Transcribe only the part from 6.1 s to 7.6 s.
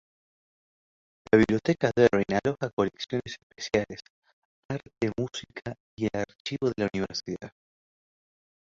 archivo de la universidad.